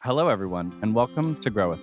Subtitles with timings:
[0.00, 1.80] Hello, everyone, and welcome to Grow With.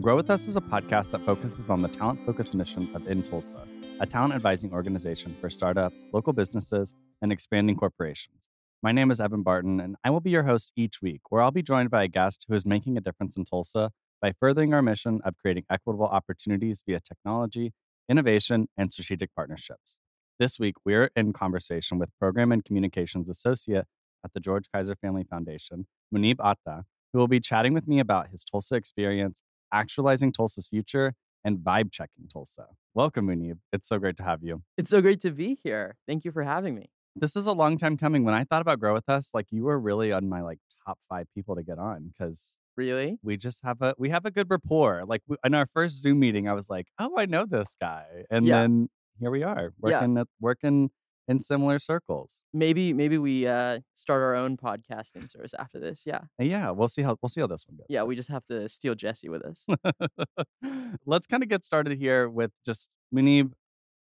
[0.00, 3.24] Grow With Us is a podcast that focuses on the talent focused mission of In
[3.24, 3.66] Tulsa,
[3.98, 8.46] a talent advising organization for startups, local businesses, and expanding corporations.
[8.84, 11.50] My name is Evan Barton, and I will be your host each week, where I'll
[11.50, 13.90] be joined by a guest who is making a difference in Tulsa
[14.22, 17.72] by furthering our mission of creating equitable opportunities via technology,
[18.08, 19.98] innovation, and strategic partnerships.
[20.40, 23.84] This week, we're in conversation with Program and Communications Associate
[24.24, 28.28] at the George Kaiser Family Foundation, Munib Atta, who will be chatting with me about
[28.28, 31.12] his Tulsa experience, actualizing Tulsa's future,
[31.44, 32.68] and vibe checking Tulsa.
[32.94, 33.58] Welcome, Munib.
[33.70, 34.62] It's so great to have you.
[34.78, 35.96] It's so great to be here.
[36.08, 36.86] Thank you for having me.
[37.14, 38.24] This is a long time coming.
[38.24, 40.98] When I thought about Grow With Us, like you were really on my like top
[41.10, 43.18] five people to get on because Really?
[43.22, 45.04] we just have a we have a good rapport.
[45.04, 48.24] Like we, in our first Zoom meeting, I was like, "Oh, I know this guy,"
[48.30, 48.60] and Yeah.
[48.62, 48.88] then
[49.20, 50.00] here we are Yeah.
[50.00, 50.90] working at, working
[51.28, 52.42] in similar circles.
[52.52, 56.02] Maybe maybe we uh, start our own podcasting service after this.
[56.04, 56.22] Yeah.
[56.38, 57.86] Yeah, we'll see how we'll see how this one goes.
[57.88, 59.64] Yeah, we just have to steal Jesse with us.
[61.06, 63.52] let's kind of get started here with just Munib.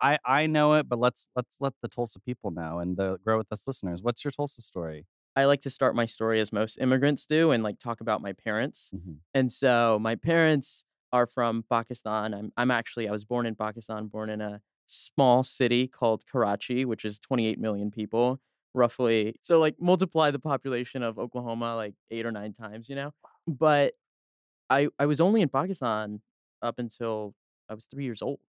[0.03, 3.39] I I know it, but let's let's let the Tulsa people know and the Grow
[3.39, 4.03] With Us listeners.
[4.03, 5.07] What's your Tulsa story?
[5.37, 8.33] I like to start my story as most immigrants do and like talk about my
[8.33, 8.91] parents.
[8.95, 9.19] Mhm.
[9.35, 12.33] And so my parents are from Pakistan.
[12.35, 14.61] I'm I'm actually I was born in Pakistan, born in a
[14.91, 18.41] small city called Karachi, which is 28 million people
[18.75, 19.37] roughly.
[19.43, 23.13] So like multiply the population of Oklahoma like 8 or 9 times, you know.
[23.47, 23.95] But
[24.71, 26.21] I I was only in Pakistan
[26.63, 27.35] up until
[27.69, 28.41] I was 3 years old.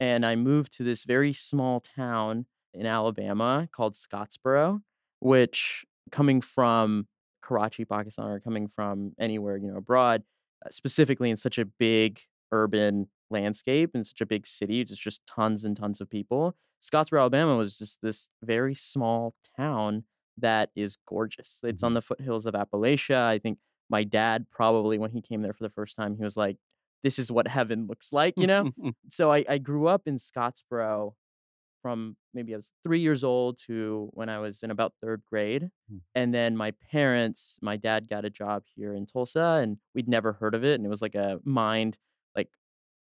[0.00, 4.82] And I moved to this very small town in Alabama called Scottsboro,
[5.20, 7.06] which coming from
[7.42, 10.22] Karachi, Pakistan, or coming from anywhere, you know, abroad,
[10.64, 12.20] uh, specifically in such a big
[12.52, 16.56] urban landscape in such a big city, just just tons and tons of people.
[16.82, 20.04] Scottsboro, Alabama was just this very small town
[20.38, 21.60] that is gorgeous.
[21.62, 23.24] It's on the foothills of Appalachia.
[23.24, 23.58] I think
[23.88, 26.56] my dad probably when he came there for the first time, he was like,
[27.02, 28.70] This is what heaven looks like, you know?
[29.08, 31.14] so I, I grew up in Scottsboro
[31.84, 35.68] from maybe I was three years old to when I was in about third grade.
[35.90, 35.98] Hmm.
[36.14, 40.32] And then my parents, my dad got a job here in Tulsa and we'd never
[40.32, 40.76] heard of it.
[40.76, 41.98] And it was like a mind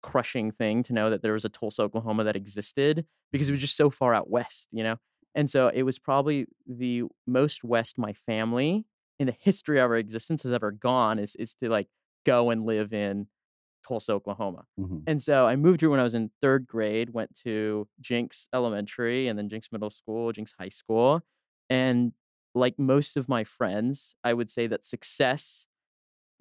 [0.06, 3.61] crushing thing to know that there was a Tulsa, Oklahoma that existed because it was
[3.61, 4.97] just so far out west, you know?
[5.34, 8.87] And so it was probably the most west my family
[9.19, 11.89] in the history of our existence has ever gone is is to like
[12.25, 13.27] go and live in
[13.87, 14.66] Tulsa, Oklahoma.
[14.78, 15.05] Mhm.
[15.06, 19.28] And so I moved here when I was in third grade, went to Jenks Elementary
[19.28, 21.22] and then Jenks Middle School, Jenks High School.
[21.71, 22.12] And
[22.55, 25.66] like most of my friends, I would say that success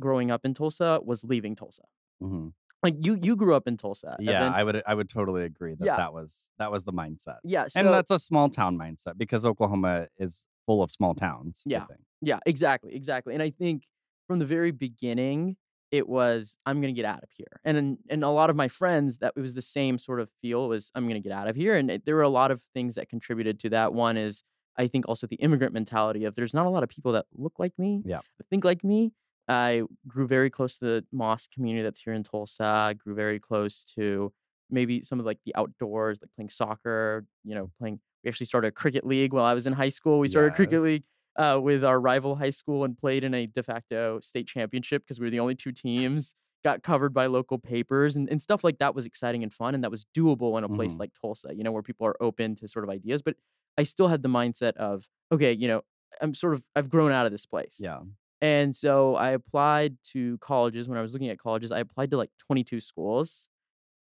[0.02, 1.84] growing up in Tulsa was leaving Tulsa.
[2.22, 2.54] Mhm.
[2.86, 4.16] Like you you grew up in Tulsa.
[4.20, 4.54] Yeah, Evan.
[4.54, 5.98] I would I would totally agree that Yeah.
[5.98, 7.38] that was that was the mindset.
[7.44, 7.68] yeah.
[7.68, 11.64] So and that's a small town mindset because Oklahoma is full of small towns.
[11.66, 11.86] Yeah.
[12.22, 13.34] Yeah, exactly, exactly.
[13.34, 13.84] And I think
[14.28, 15.58] from the very beginning,
[15.92, 17.60] it was I'm gonna get out of here.
[17.64, 20.30] And then- and a lot of my friends that it was the same sort of
[20.42, 21.76] feel was I'm gonna get out of here.
[21.76, 23.94] And it, there were a lot of things that contributed to that.
[23.94, 24.44] One is
[24.78, 27.54] I think also the immigrant mentality of there's not a lot of people that look
[27.60, 28.20] like me, Yeah.
[28.50, 29.14] think like me.
[29.48, 32.64] I grew very close to the mosque community that's here in Tulsa.
[32.64, 34.34] I grew very close to
[34.70, 38.70] maybe some of like the outdoors, like playing soccer, you know, playing we actually started
[38.70, 40.18] a cricket league while I was in high school.
[40.20, 41.04] We started a cricket league
[41.36, 45.20] uh, with our rival high school and played in a de facto state championship because
[45.20, 46.34] we were the only two teams.
[46.64, 49.76] Got covered by local papers and, and stuff like that was exciting and fun.
[49.76, 51.00] And that was doable in a place Mhm.
[51.02, 53.22] like Tulsa, you know, where people are open to sort of ideas.
[53.22, 53.36] But
[53.78, 55.84] I still had the mindset of, okay, you know,
[56.20, 57.78] I'm sort of, I've grown out of this place.
[57.80, 58.00] Yeah.
[58.46, 60.88] And so I applied to colleges.
[60.88, 63.48] When I was looking at colleges, I applied to like 22 schools.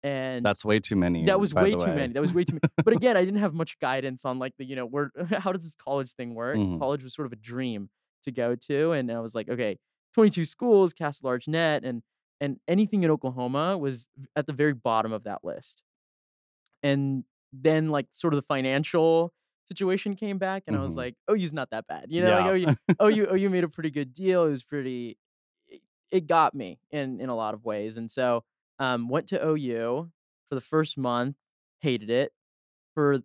[0.04, 1.26] And That's way too many.
[1.26, 1.96] that was way too way.
[1.96, 2.14] many.
[2.14, 2.74] That was way too many.
[2.84, 5.12] But again, I didn't have much guidance on like the, you know, where
[5.44, 6.58] how does this college thing work?
[6.58, 6.80] Mhm.
[6.80, 7.90] College was sort of a dream
[8.24, 8.94] to go to.
[8.94, 9.78] And I was like, okay,
[10.16, 12.02] 22 schools, cast a large net, and
[12.40, 15.84] and anything in Oklahoma was at the very bottom of that list.
[16.82, 19.34] And then like sort of the financial
[19.66, 20.98] situation came back and I was Mhm.
[20.98, 22.08] like, oh, you's not that bad.
[22.10, 22.68] You know, like oh you
[23.00, 24.46] oh you oh you made a pretty good deal.
[24.46, 25.18] It was pretty
[25.68, 25.82] it,
[26.12, 27.98] it got me in in a lot of ways.
[27.98, 28.44] And so
[28.80, 30.12] um went to OU
[30.50, 31.38] for the first month,
[31.80, 32.34] hated it.
[32.96, 33.20] For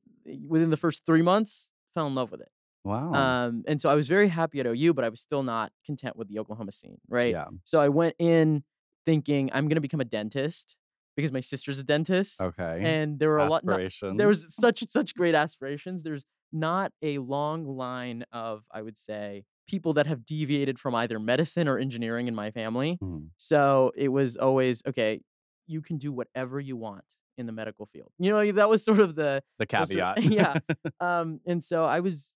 [0.46, 2.50] within the first three months, fell in love with it.
[2.84, 3.12] wow.
[3.14, 6.16] Um, and so I was very happy at OU, but I was still not content
[6.16, 7.32] with the Oklahoma scene, right?
[7.32, 7.49] Yeah.
[7.64, 8.64] So I went in
[9.06, 10.76] thinking I'm gonna become a dentist
[11.16, 12.40] because my sister's a dentist.
[12.40, 12.80] Okay.
[12.84, 13.80] And there were a lot not,
[14.16, 16.02] there was such such great aspirations.
[16.02, 21.18] There's not a long line of, I would say, people that have deviated from either
[21.18, 22.98] medicine or engineering in my family.
[23.02, 23.30] Mhm.
[23.36, 25.20] So it was always okay,
[25.66, 27.02] you can do whatever you want
[27.36, 28.12] in the medical field.
[28.18, 30.22] You know, that was sort of the The was sort- caveat.
[30.24, 30.58] yeah.
[31.00, 32.34] um, and so I was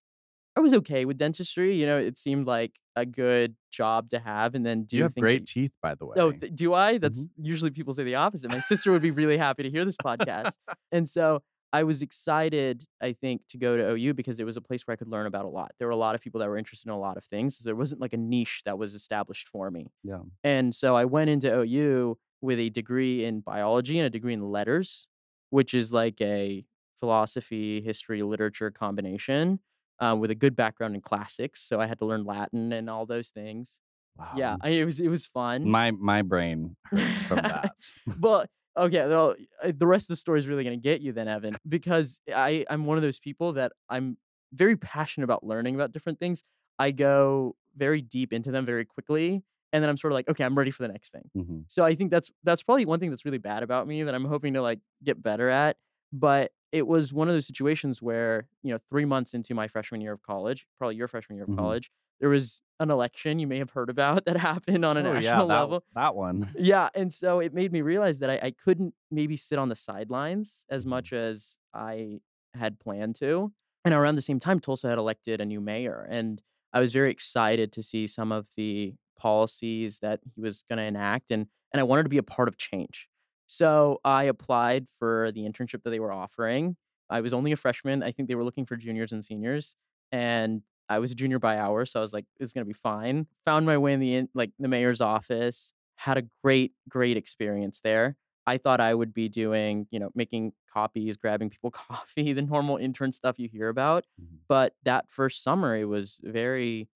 [0.56, 1.74] I was okay with dentistry.
[1.80, 5.14] You know, it seemed like a good job to have, and then do you have
[5.14, 6.16] things that great teeth, by the way.
[6.18, 6.98] Oh, th- do I?
[6.98, 7.44] That's Mm-hmm.
[7.44, 8.50] usually people say the opposite.
[8.50, 10.54] My sister would be really happy to hear this podcast.
[10.92, 11.42] and so
[11.72, 14.92] I was excited, I think, to go to OU because it was a place where
[14.92, 15.70] I could learn about a lot.
[15.78, 17.56] There were a lot of people that were interested in a lot of things.
[17.56, 19.86] So there wasn't like a niche that was established for me.
[20.02, 20.18] Yeah.
[20.42, 24.50] And so I went into OU with a degree in biology and a degree in
[24.50, 25.06] letters,
[25.50, 26.64] which is like a
[26.98, 29.60] philosophy, history, literature combination.
[30.00, 33.04] Uh, with a good background in classics, so I had to learn Latin and all
[33.04, 33.80] those things.
[34.18, 34.32] Wow.
[34.34, 37.72] Yeah, I, it was it was fun My my brain hurts from that.
[38.18, 41.12] but okay, well, uh, the rest of the story is really going to get you
[41.12, 44.16] then, Evan, because I I'm one of those people that I'm
[44.52, 46.44] very passionate about learning about different things.
[46.78, 49.42] I go very deep into them very quickly,
[49.72, 51.30] and then I'm sort of like, okay, I'm ready for the next thing.
[51.36, 51.64] Mhm.
[51.68, 54.24] So I think that's that's probably one thing that's really bad about me that I'm
[54.24, 55.76] hoping to like get better at.
[56.12, 60.00] But it was one of those situations where you know, three months into my freshman
[60.00, 61.50] year of college, probably your freshman year of Mhm.
[61.52, 61.90] college,
[62.20, 65.14] there was an election you may have heard about that happened on a Oh, national
[65.14, 65.84] yeah, that, level.
[65.94, 66.54] that one.
[66.58, 69.76] Yeah, and so it made me realize that I, I couldn't maybe sit on the
[69.76, 70.86] sidelines as Mhm.
[70.86, 72.20] much as I
[72.54, 73.52] had planned to.
[73.84, 76.42] And around the same time, Tulsa had elected a new mayor, and
[76.72, 80.82] I was very excited to see some of the policies that he was going to
[80.84, 83.08] enact, and and I wanted to be a part of change.
[83.52, 86.76] So I applied for the internship that they were offering.
[87.10, 88.00] I was only a freshman.
[88.00, 89.74] I think they were looking for juniors and seniors,
[90.12, 93.26] and I was a junior by hour, so I was like, it's gonna be fine.
[93.46, 95.72] Found my way in the in, like the mayor's office.
[95.96, 98.16] Had a great, great experience there.
[98.46, 102.76] I thought I would be doing, you know, making copies, grabbing people coffee, the normal
[102.76, 104.06] intern stuff you hear about.
[104.22, 104.38] Mhm.
[104.48, 106.88] But that first summer, it was very,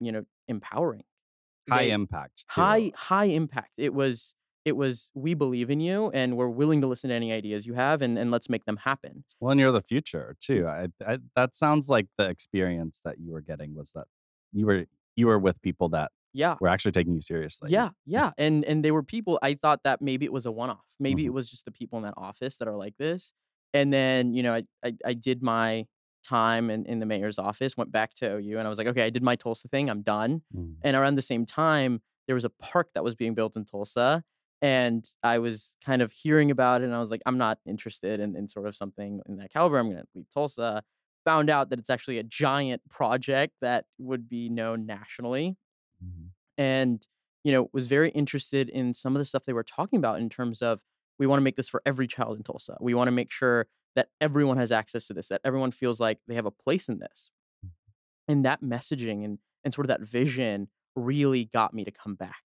[0.00, 1.04] you know, empowering.
[1.68, 2.46] High They- impact.
[2.48, 2.60] Too.
[2.62, 6.86] high high impact it was it was we believe in you and we're willing to
[6.86, 9.72] listen to any ideas you have and, and let's make them happen Well, and you're
[9.72, 10.66] the future too.
[10.66, 14.06] I, I, that sounds like the experience that you were getting was that
[14.52, 14.86] you were
[15.16, 17.70] you were with people that yeah were actually taking you seriously.
[17.70, 20.86] yeah yeah and and they were people i thought that maybe it was a one-off
[21.00, 21.26] maybe Mhm.
[21.26, 23.32] it was just the people in that office that are like this
[23.74, 25.86] and then you know i i, I did my
[26.24, 29.04] time in, in the mayor's office went back to ou and i was like okay
[29.04, 30.76] i did my tulsa thing i'm done Mhm.
[30.84, 34.24] And around the same time, there was a park that was being built in Tulsa.
[34.62, 36.84] And I was kind of hearing about it.
[36.84, 39.76] And I was like, I'm not interested in, in sort of something in that caliber.
[39.78, 40.84] I'm going to leave Tulsa.
[41.24, 45.56] Found out that it's actually a giant project that would be known nationally.
[46.02, 46.30] Mhm.
[46.58, 47.06] And,
[47.44, 50.28] you know, was very interested in some of the stuff they were talking about in
[50.28, 50.80] terms of
[51.18, 52.76] we want to make this for every child in Tulsa.
[52.80, 53.66] We want to make sure
[53.96, 56.98] that everyone has access to this, that everyone feels like they have a place in
[56.98, 57.30] this.
[58.28, 62.42] And that messaging and and sort of that vision really got me to come back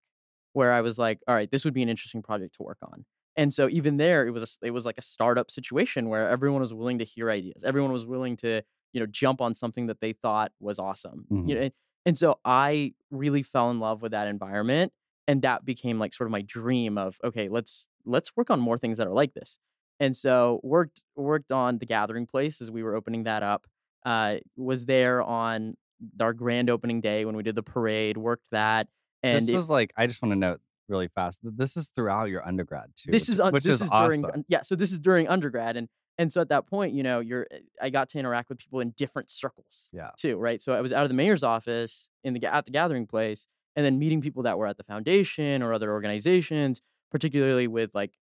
[0.54, 3.06] where i was like all right this would be an interesting project to work on
[3.36, 6.62] and so even there it was a, it was like a startup situation where everyone
[6.62, 8.62] was willing to hear ideas everyone was willing to
[8.94, 11.48] you know jump on something that they thought was awesome Mhm.
[11.50, 11.74] you know and,
[12.06, 14.92] and so i really fell in love with that environment
[15.28, 18.78] and that became like sort of my dream of okay let's let's work on more
[18.78, 19.58] things that are like this
[20.00, 23.68] and so worked worked on the gathering place as we were opening that up
[24.06, 25.76] uh, was there on
[26.22, 28.88] our grand opening day when we did the parade, worked that.
[29.36, 31.42] And this it- was like I just want to note really fast.
[31.44, 33.12] This is throughout your undergrad too.
[33.12, 34.32] this is un- which this is, during awesome.
[34.34, 35.90] un- yeah, so this is during undergrad and
[36.20, 38.80] and so at that point, you know, you're eh, I got to interact with people
[38.80, 40.10] in different circles Yeah.
[40.18, 40.62] too, right?
[40.64, 43.86] So I was out of the mayor's office in the at the gathering place and
[43.86, 46.82] then meeting people that were at the foundation or other organizations,
[47.12, 48.14] particularly with like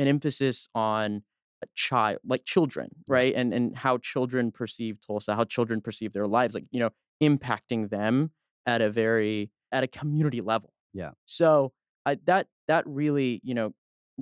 [0.00, 1.22] an emphasis on
[1.62, 3.34] a child like children, right?
[3.34, 6.90] And and how children perceive Tulsa, how children perceive their lives, like, you know,
[7.22, 8.32] impacting them
[8.66, 10.72] at a very at a community level.
[10.92, 11.12] Yeah.
[11.26, 11.72] So
[12.06, 13.74] I that that really, you know,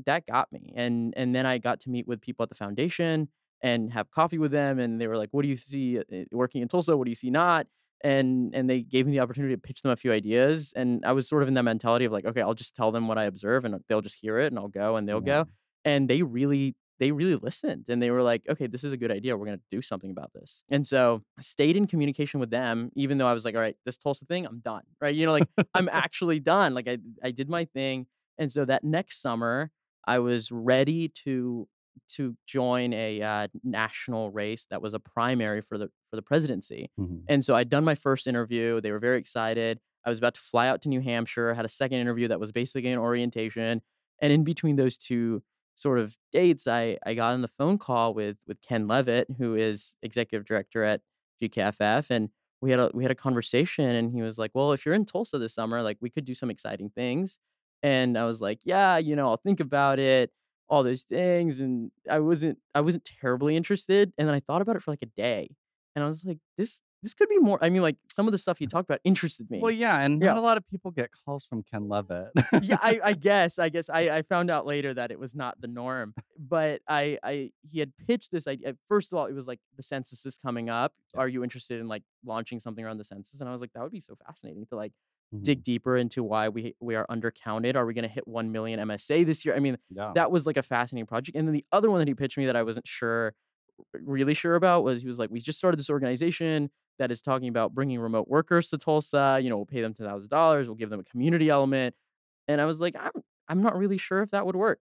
[0.07, 0.73] that got me.
[0.77, 3.29] And and then I got to meet with people at the foundation
[3.63, 6.63] and have coffee with them and they were like, "What do you see uh, working
[6.63, 6.97] in Tulsa?
[6.97, 7.67] What do you see not?"
[8.05, 11.13] And and they gave me the opportunity to pitch them a few ideas and I
[11.13, 13.25] was sort of in that mentality of like, "Okay, I'll just tell them what I
[13.25, 15.35] observe and they'll just hear it and I'll go and they'll Yeah.
[15.35, 15.47] go."
[15.85, 19.11] And they really they really listened and they were like, "Okay, this is a good
[19.11, 19.37] idea.
[19.37, 23.19] We're going to do something about this." And so, stayed in communication with them even
[23.19, 25.15] though I was like, "All right, this Tulsa thing, I'm done." Right?
[25.15, 26.75] You know, like I'm actually done.
[26.75, 28.07] Like I I did my thing.
[28.39, 29.71] And so that next summer,
[30.07, 31.69] I was ready to
[32.09, 36.91] to join a uh, national race that was a primary for the for the presidency.
[36.99, 37.23] Mhm.
[37.29, 38.81] And so I'd done my first interview.
[38.81, 39.81] They were very excited.
[40.05, 42.51] I was about to fly out to New Hampshire, had a second interview that was
[42.53, 43.83] basically an orientation.
[44.21, 45.43] And in between those two
[45.75, 49.55] sort of dates, I, I got on the phone call with with Ken Levit, who
[49.55, 51.01] is executive director at
[51.41, 52.11] GKFF.
[52.11, 54.95] And we had a we had a conversation and he was like, Well, if you're
[54.95, 57.39] in Tulsa this summer, like we could do some exciting things.
[57.83, 60.31] And I was like, Yeah, you know, I'll think about it.
[60.69, 64.77] all those things and I wasn't I wasn't terribly interested and then I thought about
[64.77, 65.51] it for like a day
[65.95, 68.39] and I was like this this could be more I mean like some of the
[68.39, 69.59] stuff he talked about interested me.
[69.61, 70.29] Well, yeah, and Yeah.
[70.29, 72.31] not a lot of people get calls from Ken Levit.
[72.63, 73.59] yeah, I, I guess.
[73.59, 76.15] I guess I, I found out later that it was not the norm.
[76.39, 78.77] But I, I he had pitched this idea.
[78.89, 80.93] First of all, it was like the census is coming up.
[81.17, 83.41] Are you interested in like launching something around the census?
[83.41, 84.93] And I was like, that would be so fascinating to like
[85.35, 85.45] Mhm.
[85.45, 87.75] dig deeper into why we we are undercounted.
[87.75, 89.55] Are we going to hit one million MSA this year?
[89.57, 90.13] I mean, Yeah.
[90.15, 91.39] that was like a fascinating project.
[91.39, 93.33] And then the other one that he pitched me that I wasn't sure,
[93.95, 97.49] really sure about was he was like, we just started this organization that is talking
[97.49, 99.39] about bringing remote workers to Tulsa.
[99.43, 100.67] You know, we'll pay them ten thousand dollars.
[100.67, 101.95] We'll give them a community element.
[102.49, 104.81] And I was like, I'm I'm not really sure if that would work.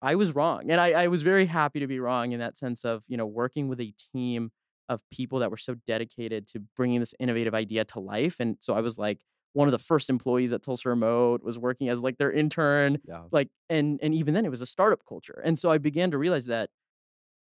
[0.00, 2.84] I was wrong, and I, I was very happy to be wrong in that sense
[2.84, 4.50] of you know working with a team
[4.88, 8.36] of people that were so dedicated to bringing this innovative idea to life.
[8.40, 9.20] And so I was like
[9.52, 13.22] one of the first employees at Tulsa Remote was working as like their intern yeah.
[13.30, 16.18] like and and even then it was a startup culture and so i began to
[16.18, 16.70] realize that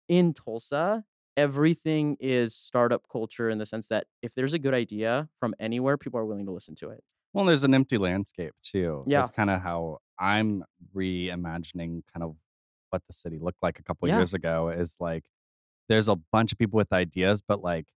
[0.08, 1.04] in tulsa
[1.38, 5.98] everything is startup culture in the sense that if there's a good idea from anywhere
[5.98, 9.04] people are willing to listen to it Well, there's an empty landscape too.
[9.08, 9.20] Yeah.
[9.20, 10.64] That's kind of how I'm
[10.96, 12.36] reimagining kind of
[12.92, 14.18] what the city looked like a couple Yeah.
[14.18, 15.24] years ago is like
[15.90, 17.88] there's a bunch of people with ideas, but like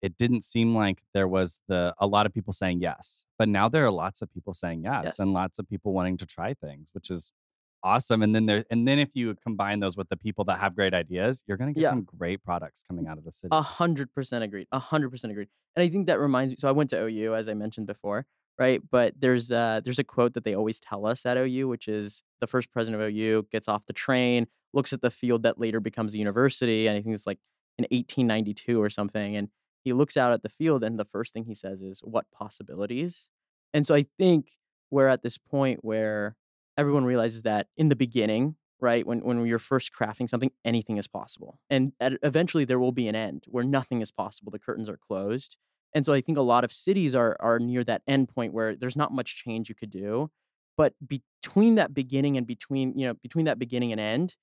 [0.00, 3.24] it didn't seem like there was the a lot of people saying yes.
[3.38, 5.18] But now there are lots of people saying yes, Yes.
[5.18, 7.32] and lots of people wanting to try things, which is
[7.82, 8.22] awesome.
[8.22, 10.94] And then there and then if you combine those with the people that have great
[10.94, 11.90] ideas, you're gonna get Yeah.
[11.90, 13.48] some great products coming out of the city.
[13.52, 14.66] A hundred percent agreed.
[14.72, 15.48] A hundred percent agreed.
[15.76, 16.56] And I think that reminds me.
[16.58, 18.26] So I went to OU, as I mentioned before,
[18.58, 18.80] right?
[18.90, 22.22] But there's uh there's a quote that they always tell us at OU, which is
[22.40, 25.80] the first president of OU gets off the train, looks at the field that later
[25.80, 27.38] becomes a university, and I think it's like
[27.78, 29.48] in 1892 or something, and
[29.84, 33.30] he looks out at the field, and the first thing he says is, "What possibilities?"
[33.72, 34.58] And so I think
[34.90, 36.36] we're at this point where
[36.78, 41.08] everyone realizes that in the beginning, right, when when you're first crafting something, anything is
[41.08, 44.52] possible, and at, eventually there will be an end where nothing is possible.
[44.52, 45.56] The curtains are closed,
[45.94, 48.76] and so I think a lot of cities are are near that end point where
[48.76, 50.30] there's not much change you could do,
[50.76, 54.36] but between that beginning and between you know between that beginning and end,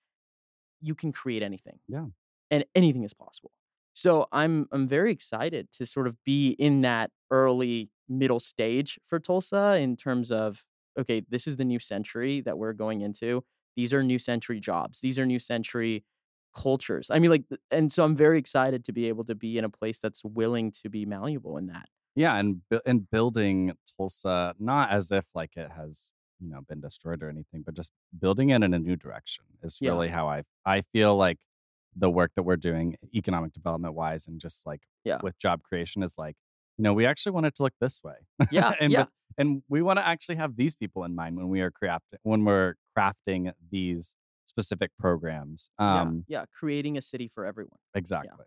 [0.81, 1.79] you can create anything.
[1.87, 2.05] Yeah.
[2.51, 3.51] and anything is possible.
[3.93, 9.19] So I'm I'm very excited to sort of be in that early middle stage for
[9.19, 10.65] Tulsa in terms of
[10.97, 13.43] okay, this is the new century that we're going into.
[13.75, 15.01] These are new century jobs.
[15.01, 16.05] These are new century
[16.55, 17.11] cultures.
[17.11, 19.69] I mean like and so I'm very excited to be able to be in a
[19.69, 21.89] place that's willing to be malleable in that.
[22.15, 27.21] Yeah, and and building Tulsa not as if like it has you know been destroyed
[27.23, 29.91] or anything, but just building it in a new direction is Yeah.
[29.91, 31.39] really how I I feel like
[31.95, 35.21] the work that we're doing economic development wise and just like Yeah.
[35.21, 36.37] with job creation is like
[36.77, 38.15] you know we actually want it to look this way.
[38.51, 39.03] Yeah, and yeah.
[39.03, 42.19] but- and we want to actually have these people in mind when we are crafting
[42.23, 44.15] when we're crafting these
[44.45, 45.69] specific programs.
[45.79, 47.77] yeah, Um, yeah, creating a city for everyone.
[47.93, 48.45] exactly.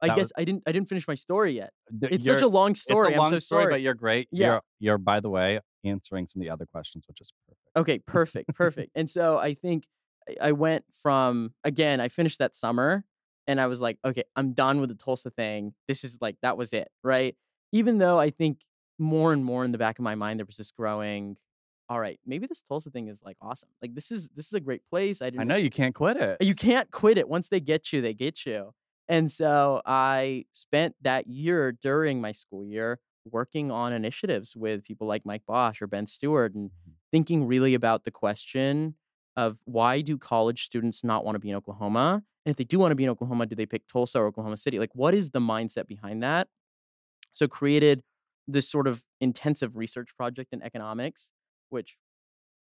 [0.00, 1.72] I That guess was- I didn't I didn't finish my story yet.
[2.02, 3.08] It's such a long story.
[3.10, 3.74] It's a long I'm so story, sorry.
[3.74, 4.28] but you're great.
[4.32, 4.46] Yeah.
[4.46, 7.60] You're, you're, by the way, answering some of the other questions, which is perfect.
[7.76, 8.90] Okay, perfect, perfect.
[8.94, 9.84] and so I think
[10.40, 13.04] I went from again, I finished that summer
[13.48, 15.74] and I was like, okay, I'm done with the Tulsa thing.
[15.88, 17.36] This is like that was it, right?
[17.72, 18.60] Even though I think
[19.00, 21.36] more and more in the back of my mind there was this growing,
[21.88, 23.70] all right, maybe this Tulsa thing is like awesome.
[23.82, 25.22] Like this is this is a great place.
[25.22, 26.42] I I know you can't quit it.
[26.42, 27.28] you can't quit it.
[27.28, 28.74] Once they get you, they get you.
[29.08, 35.06] And so I spent that year during my school year working on initiatives with people
[35.06, 36.94] like Mike Bosch or Ben Stewart and Mhm.
[37.10, 38.96] thinking really about the question
[39.36, 42.24] of why do college students not want to be in Oklahoma?
[42.48, 44.56] And if they do want to be in Oklahoma, do they pick Tulsa or Oklahoma
[44.56, 44.78] City?
[44.78, 46.48] Like, what is the mindset behind that?
[47.34, 48.02] So created
[48.46, 51.30] this sort of intensive research project in economics,
[51.68, 51.98] which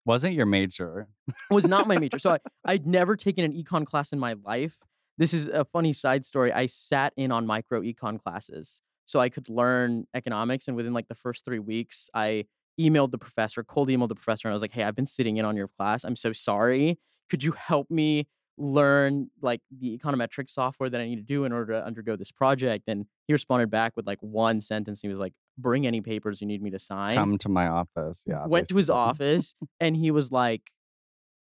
[0.07, 1.09] Wasn't your major?
[1.51, 2.19] was not my major.
[2.19, 4.79] So I, I'd never taken an econ class in my life.
[5.19, 6.55] This is a funny side story.
[6.55, 10.69] I sat in on micro econ classes so I could learn economics.
[10.69, 12.47] And within like the first three weeks, I
[12.81, 15.37] emailed the professor, cold emailed the professor, and I was like, hey, I've been sitting
[15.37, 16.03] in on your class.
[16.03, 16.99] I'm so sorry.
[17.29, 18.27] Could you help me
[18.59, 22.33] learn like the econometric software that I need to do in order to undergo this
[22.33, 22.85] project?
[22.89, 25.01] And he responded back with like one sentence.
[25.01, 28.25] He was like, bring any papers you need me to sign Come to my office.
[28.27, 28.47] Yeah.
[28.47, 30.71] went to his office and he was like,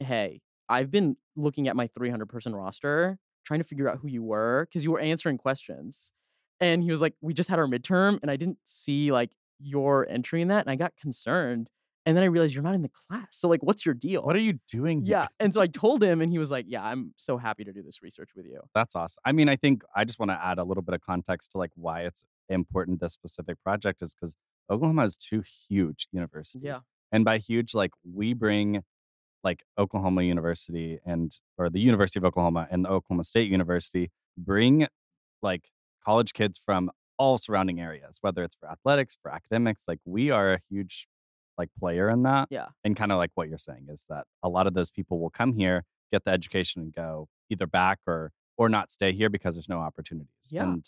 [0.01, 4.23] "Hey, I've been looking at my 300 person roster, trying to figure out who you
[4.23, 6.13] were because you were answering questions."
[6.61, 10.07] And he was like, "We just had our midterm, and I didn't see like your
[10.09, 11.69] entry in that, and I got concerned.
[12.05, 13.29] And then I realized you're not in the class.
[13.31, 15.03] So like, what's your deal?" What are you doing?
[15.03, 15.11] here?
[15.11, 15.29] yeah.
[15.39, 17.83] And so I told him, and he was like, "Yeah, I'm so happy to do
[17.83, 19.21] this research with you." That's awesome.
[19.25, 21.59] I mean, I think I just want to add a little bit of context to
[21.59, 24.37] like why it's important this specific project is because
[24.71, 26.63] Oklahoma has two huge universities.
[26.65, 26.79] Yeah.
[27.13, 28.83] And by huge, like we bring
[29.45, 34.87] like Oklahoma University and or the University of Oklahoma and the Oklahoma State University bring
[35.43, 35.71] like
[36.05, 39.85] college kids from all surrounding areas, whether it's for athletics, for academics.
[39.87, 41.09] Like we are a huge
[41.59, 42.49] like player in that.
[42.51, 42.69] Yeah.
[42.85, 45.31] And kind of like what you're saying is that a lot of those people will
[45.31, 49.55] come here, get the education and go either back or or not stay here because
[49.55, 50.29] there's no opportunities.
[50.51, 50.65] Yeah.
[50.65, 50.87] And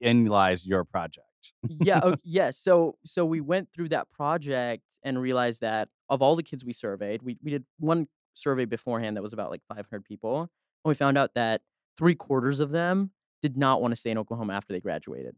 [0.00, 1.26] in lies your project.
[1.62, 2.00] yeah.
[2.02, 2.58] Okay, yes.
[2.58, 6.72] So so we went through that project and realized that of all the kids we
[6.72, 10.48] surveyed, we we did one survey beforehand that was about like 500 people, and
[10.84, 11.62] we found out that
[11.96, 13.10] three quarters of them
[13.42, 15.36] did not want to stay in Oklahoma after they graduated.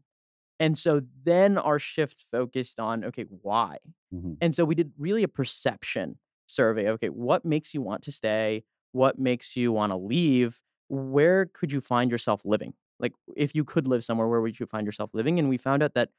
[0.59, 3.77] And so then our shift focused on okay, why?
[4.11, 4.41] Mhm.
[4.41, 6.89] And so we did really a perception survey.
[6.91, 8.63] Okay, what makes you want to stay?
[8.91, 10.61] What makes you want to leave?
[10.89, 12.73] Where could you find yourself living?
[12.99, 15.39] Like, if you could live somewhere, where would you find yourself living?
[15.39, 16.09] And we found out that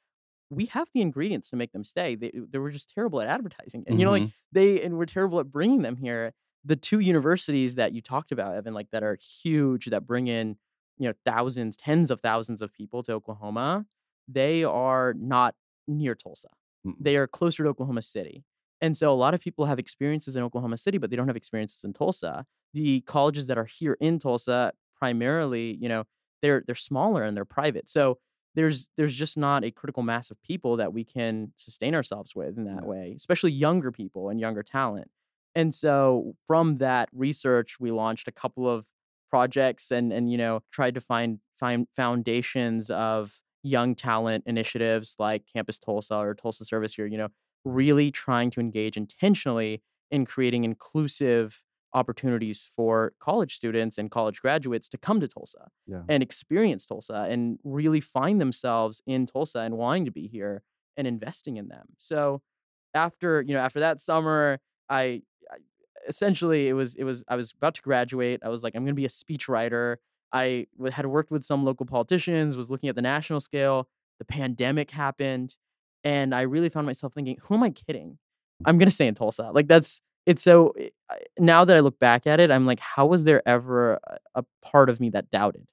[0.51, 2.15] we have the ingredients to make them stay.
[2.15, 3.85] They, they were just terrible at advertising.
[3.87, 4.33] And, you know, like, Mhm.
[4.53, 6.33] they, and we're terrible at bringing them here.
[6.65, 10.57] The two universities that you talked about, Evan, like, that are huge, that bring in,
[10.99, 13.87] you know, thousands, tens of thousands of people to Oklahoma,
[14.29, 15.55] they are not
[15.87, 16.49] near Tulsa
[16.87, 16.97] Mm-mm.
[16.99, 18.43] they are closer to Oklahoma City.
[18.81, 21.37] And so a lot of people have experiences in Oklahoma City, but they don't have
[21.37, 22.47] experiences in Tulsa.
[22.73, 26.05] The colleges that are here in Tulsa primarily, you know,
[26.43, 27.89] they're they're smaller and they're private.
[27.91, 28.19] So
[28.55, 32.57] there's there's just not a critical mass of people that we can sustain ourselves with
[32.57, 32.87] in that Yeah.
[32.87, 35.11] way, especially younger people and younger talent.
[35.55, 38.87] And so from that research, we launched a couple of
[39.31, 45.43] projects and and you know tried to find find foundations of young talent initiatives like
[45.53, 47.29] Campus Tulsa or Tulsa Service Year, you know,
[47.65, 54.89] really trying to engage intentionally in creating inclusive opportunities for college students and college graduates
[54.91, 56.03] to come to Tulsa Yeah.
[56.09, 60.63] and experience Tulsa and really find themselves in Tulsa and wanting to be here
[60.97, 61.87] and investing in them.
[61.99, 62.43] So
[62.95, 64.59] after, you know, after that summer,
[64.89, 65.57] I, I
[66.09, 68.41] essentially it was it was I was about to graduate.
[68.45, 69.97] I was like I'm going to be a speechwriter.
[70.37, 73.89] I had worked with some local politicians, was looking at the national scale.
[74.19, 75.57] The pandemic happened,
[76.05, 78.19] and I really found myself thinking, "Who am I kidding?
[78.65, 80.75] I'm gonna stay in Tulsa." Like that's it's so.
[81.11, 83.99] I- Now that I look back at it, I'm like, how was there ever
[84.35, 85.67] a, part of me that doubted?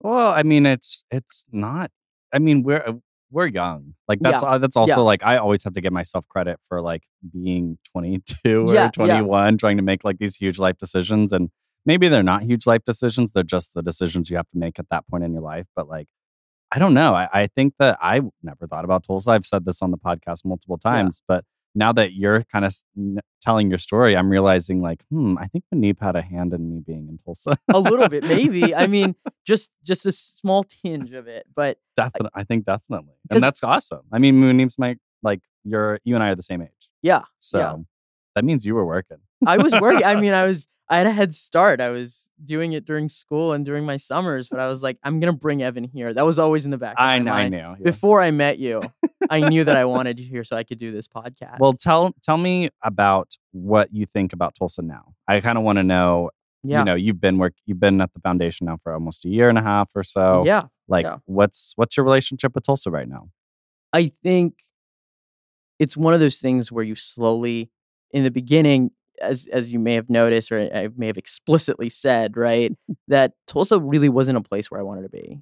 [0.00, 1.90] Well, I mean, it's it's not.
[2.32, 2.94] I mean, we're uh,
[3.30, 3.94] we're young.
[4.08, 4.98] Like that's uh, that's also yeah.
[4.98, 8.86] like I always have to give myself credit for like being 22 Yeah, yeah.
[8.88, 11.50] or 21, trying to make like these huge life decisions, and
[11.86, 13.32] maybe they're not huge life decisions.
[13.32, 15.66] They're just the decisions you have to make at that point in your life.
[15.74, 16.08] But like,
[16.72, 17.14] I don't know.
[17.14, 19.32] I, I think that I never thought about Tulsa.
[19.32, 22.74] I've said this on the podcast multiple times, but now that you're kind of
[23.40, 26.80] telling your story, I'm realizing like, hmm, I think Munib had a hand in me
[26.84, 27.56] being in Tulsa.
[27.72, 28.74] A little bit, maybe.
[28.74, 29.14] I mean,
[29.46, 34.02] just just a small tinge of it, but Definitely, I think definitely, and that's awesome.
[34.12, 37.84] I mean, Munib's my like you're you and I are the same age, yeah, so
[38.34, 39.18] that means you were working.
[39.46, 40.04] I was working.
[40.04, 41.80] I mean, I was I had a head start.
[41.80, 45.20] I was doing it during school and during my summers, but I was like, I'm
[45.20, 46.12] gonna bring Evan here.
[46.12, 46.94] That was always in the back.
[46.98, 47.56] Of I my know, I knew.
[47.56, 47.74] yeah.
[47.84, 48.82] Before I met you,
[49.30, 51.60] I knew that I wanted you here so I could do this podcast.
[51.60, 55.14] Well, tell tell me about what you think about Tulsa now.
[55.28, 56.30] I kind of want to know.
[56.64, 59.28] yeah, You know, you've been work, you've been at the foundation now for almost a
[59.28, 60.42] year and a half or so.
[60.44, 60.64] yeah.
[60.88, 61.18] Like, yeah.
[61.26, 63.28] what's what's your relationship with Tulsa right now?
[63.92, 64.54] I think
[65.78, 67.70] it's one of those things where you slowly,
[68.10, 72.36] in the beginning, as as you may have noticed or I may have explicitly said,
[72.36, 72.72] right,
[73.08, 75.40] that Tulsa really wasn't a place where I wanted to be,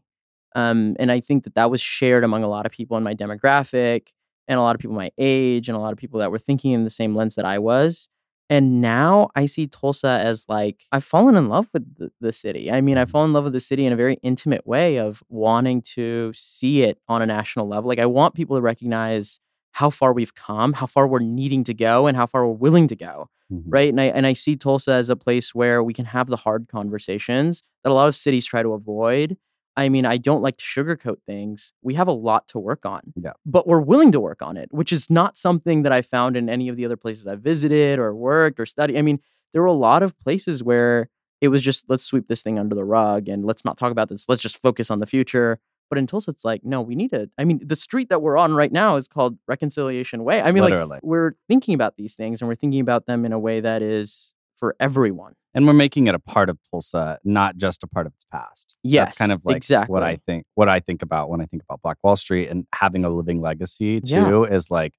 [0.55, 3.15] um, and I think that that was shared among a lot of people in my
[3.15, 4.09] demographic
[4.49, 6.73] and a lot of people my age and a lot of people that were thinking
[6.73, 8.09] in the same lens that I was.
[8.51, 12.73] And now I see Tulsa as like I've fallen in love with the, the city.
[12.73, 15.23] I mean, I've fallen in love with the city in a very intimate way of
[15.29, 17.89] wanting to see it on a national level.
[17.89, 19.39] Like I want people to recognize
[19.73, 22.89] how far we've come, how far we're needing to go, and how far we're willing
[22.89, 23.29] to go.
[23.53, 23.63] Mhm.
[23.67, 23.89] Right.
[23.89, 26.69] And I and I see Tulsa as a place where we can have the hard
[26.69, 29.37] conversations that a lot of cities try to avoid.
[29.77, 31.73] I mean, I don't like to sugarcoat things.
[31.83, 33.13] We have a lot to work on.
[33.17, 33.33] Yeah.
[33.47, 36.49] But we're willing to work on it, which is not something that I found in
[36.51, 38.99] any of the other places I've visited or worked or studied.
[38.99, 39.21] I mean,
[39.53, 41.09] there were a lot of places where
[41.41, 44.09] it was just let's sweep this thing under the rug and let's not talk about
[44.09, 44.27] this.
[44.29, 45.61] Let's just focus on the future.
[45.91, 47.31] But in Tulsa, it's like, no, we need it.
[47.39, 50.41] I mean, the street that we're on right now is called Reconciliation Way.
[50.43, 53.39] I mean, like we're thinking about these things and we're thinking about them in a
[53.39, 55.35] way that is for everyone.
[55.55, 58.75] and we're making it a part of Tulsa, not just a part of its past.
[58.83, 59.93] Yes, that's kind of like exactly.
[59.93, 60.45] what I think.
[60.57, 63.41] What I think about when I think about Black Wall Street and having a living
[63.41, 64.29] legacy Yeah.
[64.29, 64.95] too is like,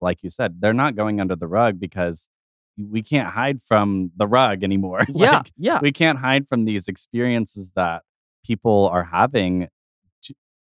[0.00, 2.28] like you said, they're not going under the rug because
[2.76, 5.00] we can't hide from the rug anymore.
[5.14, 8.02] Yeah, Like, yeah, we can't hide from these experiences that
[8.44, 9.68] people are having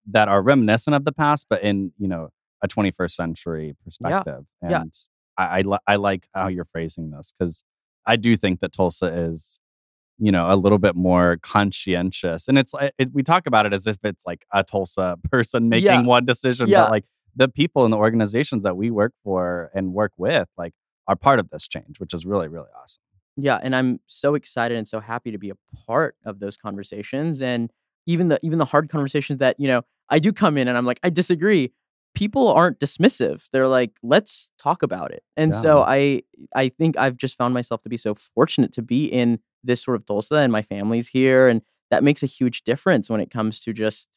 [0.09, 2.29] that are reminiscent of the past, but in you know
[2.63, 4.45] a 21st century perspective.
[4.63, 4.81] yeah.
[4.81, 4.93] And
[5.37, 7.63] I I, li- I like how you're phrasing this because
[8.05, 9.59] I do think that Tulsa is,
[10.17, 13.73] you know, a little bit more conscientious, and it's eh, it, we talk about it
[13.73, 16.01] as if it's like a Tulsa person making Yeah.
[16.01, 16.83] one decision, Yeah.
[16.83, 20.73] but like the people in the organizations that we work for and work with, like,
[21.07, 23.03] are part of this change, which is really really awesome.
[23.35, 27.41] Yeah, and I'm so excited and so happy to be a part of those conversations
[27.41, 27.71] and
[28.07, 30.85] even the even the hard conversations that, you know, I do come in and I'm
[30.85, 31.71] like, I disagree.
[32.15, 33.47] People aren't dismissive.
[33.51, 35.23] They're like, let's talk about it.
[35.35, 36.23] And so I
[36.55, 39.95] I think I've just found myself to be so fortunate to be in this sort
[39.95, 43.59] of Tulsa and my family's here and that makes a huge difference when it comes
[43.59, 44.09] to just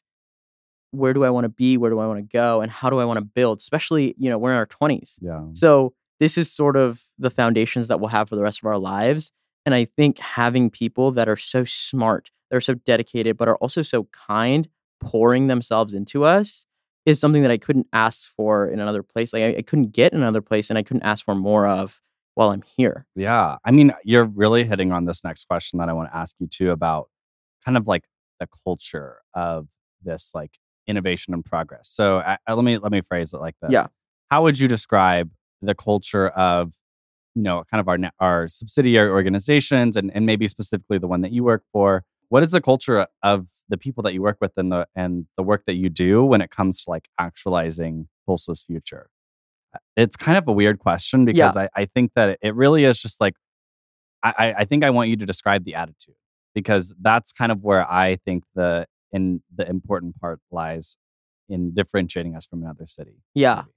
[0.91, 2.99] where do I want to be, where do I want to go and how do
[2.99, 5.15] I want to build, especially, you know, we're in our 20s.
[5.21, 8.65] Yeah, So this is sort of the foundations that we'll have for the rest of
[8.65, 9.31] our lives.
[9.65, 13.55] And I think having people that are so smart, that are so dedicated, but are
[13.57, 14.67] also so kind,
[15.01, 16.65] pouring themselves into us
[17.05, 19.33] is something that I couldn't ask for in another place.
[19.33, 21.99] Like I, I couldn't get in another place and I couldn't ask for more of
[22.35, 23.05] while I'm here.
[23.15, 23.57] yeah.
[23.65, 26.47] I mean, you're really hitting on this next question that I want to ask you
[26.47, 27.09] too about
[27.65, 28.05] kind of like
[28.39, 29.67] the culture of
[30.03, 31.89] this like innovation and progress.
[31.89, 33.71] So I, I- let me let me phrase it like this.
[33.71, 33.87] Yeah.
[34.29, 35.29] How would you describe
[35.61, 36.73] the culture of
[37.35, 41.31] you know kind of our our subsidiary organizations and and maybe specifically the one that
[41.31, 42.03] you work for?
[42.31, 45.43] What is the culture of the people that you work with and the and the
[45.43, 49.09] work that you do when it comes to like actualizing Tulsa's future?
[49.75, 53.01] Uh, It's kind of a weird question because I, I think that it really is
[53.01, 53.33] just like
[54.23, 56.15] I, I- I think I want you to describe the attitude
[56.55, 60.95] because that's kind of where I think the in the important part lies
[61.49, 63.17] in differentiating us from another city.
[63.35, 63.55] Yeah.
[63.65, 63.71] maybe.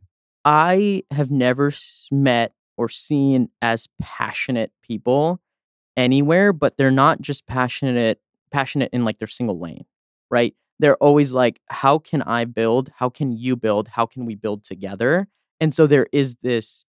[0.45, 1.73] I have never
[2.13, 5.41] met or seen as passionate people
[5.97, 8.21] anywhere, but they're not just passionate
[8.55, 9.85] passionate in like their single lane,
[10.31, 10.55] right?
[10.79, 12.91] They're always like, how can I build?
[12.97, 13.89] How can you build?
[13.89, 15.29] How can we build together?
[15.61, 16.85] And so there is this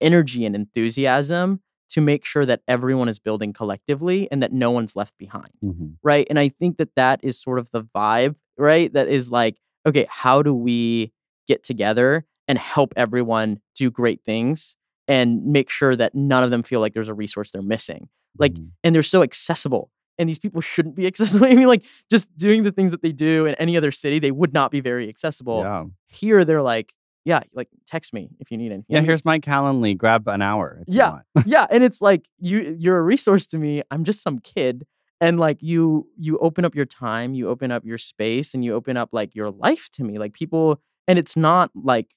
[0.00, 4.96] energy and enthusiasm to make sure that everyone is building collectively and that no one's
[4.96, 5.96] left behind Mhm.
[6.02, 6.26] right?
[6.30, 8.92] And I think that that is sort of the vibe, right?
[8.92, 11.12] That is like, okay, how do we
[11.46, 14.76] get together and help everyone do great things
[15.08, 18.08] and make sure that none of them feel like there's a resource they're missing?
[18.38, 18.70] Like, Mhm.
[18.82, 19.90] and they're so accessible.
[20.18, 21.46] And these people shouldn't be accessible.
[21.46, 24.30] I mean, like, just doing the things that they do in any other city, they
[24.30, 25.60] would not be very accessible.
[25.60, 28.84] yeah, Here, they're like, yeah, like, text me if you need anything.
[28.96, 29.00] yeah.
[29.00, 29.96] Here's my Calendly.
[29.96, 30.82] Grab an hour.
[30.86, 31.20] Yeah.
[31.46, 34.86] yeah and it's like you you're a resource to me i'm just some kid
[35.20, 38.72] and like you you open up your time you open up your space and you
[38.74, 42.14] open up like your life to me like people and it's not like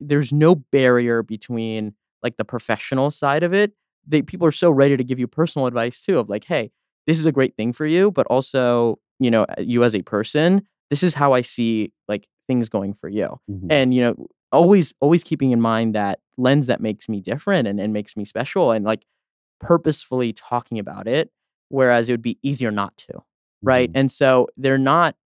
[0.00, 3.72] there's no barrier between like the professional side of it
[4.06, 6.70] they people are so ready to give you personal advice too of like hey
[7.06, 10.66] this is a great thing for you but also you know you as a person
[10.90, 13.66] this is how i see like things going for you Mhm.
[13.70, 17.80] and you know always always keeping in mind that lens that makes me different and,
[17.80, 19.04] and makes me special and like
[19.60, 21.30] purposefully talking about it
[21.68, 23.22] whereas it would be easier not to
[23.62, 23.98] right Mhm.
[24.00, 25.16] and so they're not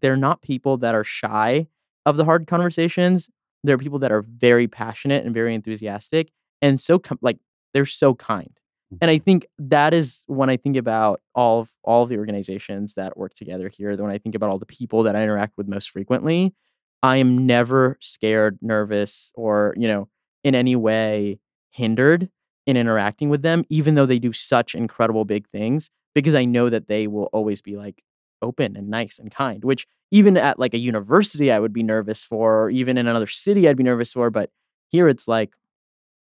[0.00, 1.66] they're not people that are shy
[2.06, 3.28] of the hard conversations
[3.64, 7.38] they're people that are very passionate and very enthusiastic and so com- like
[7.74, 8.58] they're so kind
[9.00, 12.94] and i think that is when i think about all of all of the organizations
[12.94, 15.68] that work together here when i think about all the people that i interact with
[15.68, 16.54] most frequently
[17.02, 20.08] i am never scared nervous or you know
[20.44, 21.38] in any way
[21.70, 22.28] hindered
[22.66, 26.68] in interacting with them even though they do such incredible big things because i know
[26.68, 28.02] that they will always be like
[28.40, 32.22] open and nice and kind which even at like a university i would be nervous
[32.24, 34.50] for or even in another city i'd be nervous for but
[34.90, 35.54] here it's like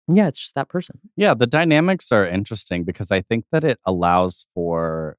[0.07, 3.79] yeah it's just that person Yeah, the dynamics are interesting because I think that it
[3.85, 5.17] allows for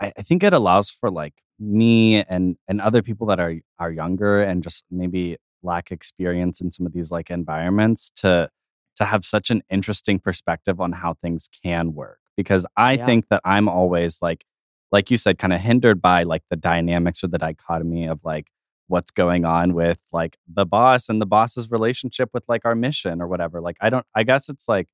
[0.00, 3.92] I, I think it allows for like me and and other people that are are
[3.92, 8.50] younger and just maybe lack experience in some of these like environments to
[8.96, 13.06] to have such an interesting perspective on how things can work because I Yeah.
[13.06, 14.44] think that I'm always like
[14.92, 18.48] like you said kind of hindered by like the dynamics or the dichotomy of like
[18.88, 23.20] what's going on with like the boss and the boss's relationship with like our mission
[23.22, 24.88] or whatever like I don't I guess it's like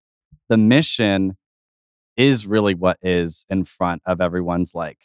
[0.49, 1.37] the mission
[2.17, 4.99] is really what is in front of everyone's like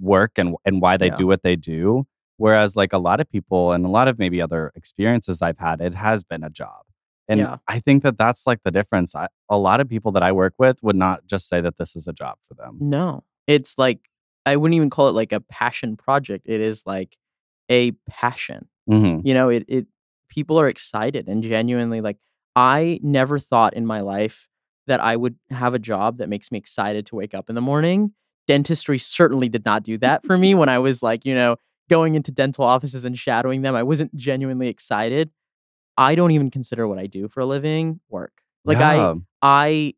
[0.00, 1.16] work and and why they Yeah.
[1.16, 4.40] do what they do whereas like a lot of people and a lot of maybe
[4.40, 6.82] other experiences I've had it has been a job
[7.28, 7.56] and Yeah.
[7.68, 10.54] I think that that's like the difference I, a lot of people that I work
[10.58, 14.08] with would not just say that this is a job for them No, it's like
[14.46, 16.48] I wouldn't even call it like a passion project.
[16.48, 17.16] It is like
[17.70, 18.68] a passion.
[18.88, 19.86] hmm You know, it it
[20.28, 22.18] people are excited and genuinely like
[22.56, 24.48] I never thought in my life
[24.86, 27.60] that I would have a job that makes me excited to wake up in the
[27.60, 28.12] morning.
[28.46, 31.56] Dentistry certainly did not do that for me when I was like, you know,
[31.88, 33.74] going into dental offices and shadowing them.
[33.74, 35.30] I wasn't genuinely excited.
[35.96, 38.32] I don't even consider what I do for a living work.
[38.64, 38.96] Like I
[39.42, 39.94] I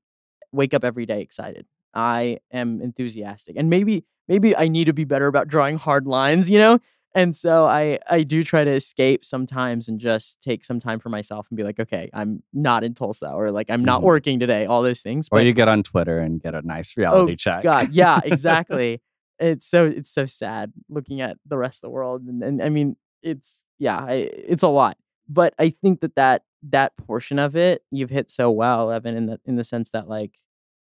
[0.52, 1.66] wake up every day excited.
[1.94, 3.56] I am enthusiastic.
[3.56, 6.78] And maybe maybe I need to be better about drawing hard lines, you know?
[7.14, 11.09] And so I I do try to escape sometimes and just take some time for
[11.11, 14.05] myself and be like, okay, I'm not in Tulsa or like I'm not Mhm.
[14.05, 15.29] working today, all those things.
[15.31, 17.61] Or you get on Twitter and get a nice reality check.
[17.61, 19.01] Oh, God, yeah, exactly.
[19.38, 22.68] it's so it's so sad looking at the rest of the world, and, and I
[22.70, 24.96] mean, it's yeah, I, it's a lot.
[25.29, 29.27] But I think that that that portion of it you've hit so well, Evan, in
[29.27, 30.33] the in the sense that like,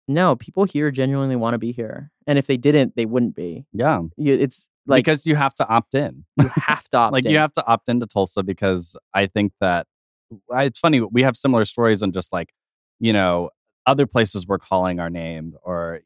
[0.08, 3.66] no, people here genuinely want to be here, and if they didn't, they wouldn't be.
[3.72, 4.00] yeah.
[4.16, 6.24] You, it's like because you have to opt in.
[6.40, 7.30] you have to opt like in.
[7.32, 9.86] you have to opt into Tulsa because I think that
[10.50, 12.52] it's funny we have similar stories on just like
[13.00, 13.50] you know
[13.86, 16.00] other places we're calling our name or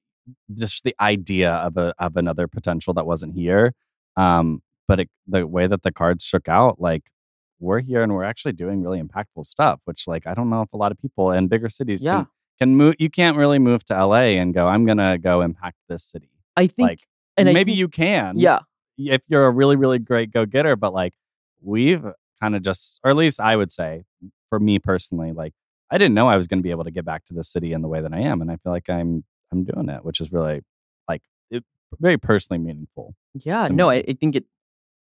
[0.55, 3.75] just the idea of a of another potential that wasn't here.
[4.17, 7.11] Um, but it, the way that the cards shook out, like
[7.59, 10.73] we're here and we're actually doing really impactful stuff, which like I don't know if
[10.73, 12.17] a lot of people in bigger cities Yeah.
[12.17, 12.27] can,
[12.59, 12.95] can move.
[12.99, 16.31] You can't really move to LA and go, I'm gonna go impact this city.
[16.57, 17.01] I think, like
[17.37, 18.61] and maybe think- you can, yeah,
[18.97, 21.15] if you're a really really great go getter but like
[21.61, 22.05] we've
[22.41, 24.05] kind of just or at least i would say
[24.49, 25.53] for me personally like
[25.91, 27.73] i didn't know i was going to be able to get back to the city
[27.73, 30.21] in the way that i am and i feel like i'm i'm doing it which
[30.21, 30.61] is really
[31.09, 31.65] like it,
[31.99, 33.67] very personally meaningful yeah.
[33.69, 33.91] No.
[33.91, 34.45] I, I think it,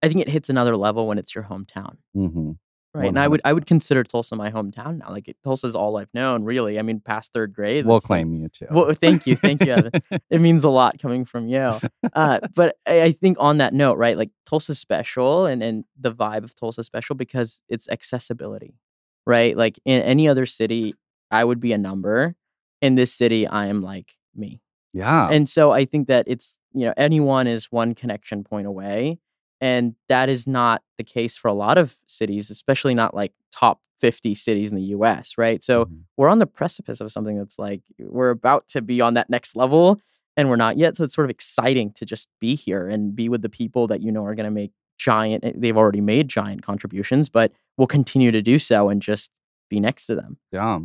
[0.02, 1.98] I think it hits another level when it's your hometown.
[2.14, 2.54] hmm
[2.96, 3.10] Right.
[3.10, 5.10] And I would I would consider Tulsa my hometown now.
[5.10, 6.80] Like Tulsa's all I've known, really.
[6.80, 7.86] I mean, past third grade.
[7.86, 9.76] we'll claim you too Well, thank you, thank you.
[10.30, 11.78] It means a lot coming from you.
[12.14, 16.14] Uh, but I, I think on that note, right, like Tulsa's special and, and the
[16.14, 18.80] vibe of Tulsa special because it's accessibility,
[19.26, 19.58] right?
[19.58, 20.96] Like in any other city,
[21.32, 22.36] I would be a number.
[22.82, 24.62] In this city, I am like me.
[24.94, 29.20] yeah And so I think that it's, you know, anyone is one connection point away.
[29.66, 33.78] And that is not the case for a lot of cities, especially not like top
[33.98, 35.64] 50 cities in the US, right?
[35.64, 36.02] So Mhm.
[36.18, 39.56] we're on the precipice of something that's like we're about to be on that next
[39.56, 40.00] level
[40.38, 40.98] and we're not yet.
[40.98, 44.02] So it's sort of exciting to just be here and be with the people that
[44.02, 47.88] you know are going to make giant, eh, they've already made giant contributions, but will
[47.88, 49.32] continue to do so and just
[49.70, 50.38] be next to them.
[50.52, 50.80] yeah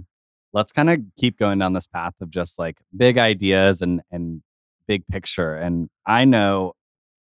[0.53, 4.43] let's kind of keep going down this path of just like big ideas and and
[4.89, 6.73] big picture and i know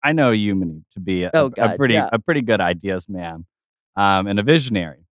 [0.04, 2.10] i know you Munib, to be a, Oh, a God, pretty yeah.
[2.12, 3.46] a pretty good ideas man
[3.96, 5.04] um and a visionary